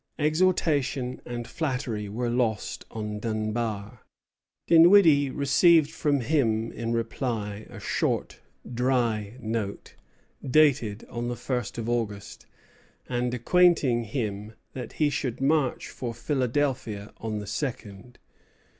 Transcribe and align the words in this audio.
Exhortation 0.17 1.21
and 1.27 1.47
flattery 1.47 2.09
were 2.09 2.27
lost 2.31 2.85
on 2.89 3.19
Dunbar. 3.19 4.01
Dinwiddie 4.65 5.29
received 5.29 5.91
from 5.91 6.21
him 6.21 6.71
in 6.71 6.91
reply 6.91 7.67
a 7.69 7.79
short, 7.79 8.39
dry 8.73 9.37
note, 9.39 9.93
dated 10.43 11.05
on 11.07 11.27
the 11.27 11.35
first 11.35 11.77
of 11.77 11.87
August, 11.87 12.47
and 13.07 13.31
acquainting 13.35 14.05
him 14.05 14.53
that 14.73 14.93
he 14.93 15.11
should 15.11 15.39
march 15.39 15.87
for 15.89 16.15
Philadelphia 16.15 17.13
on 17.17 17.37
the 17.37 17.45
second. 17.45 18.17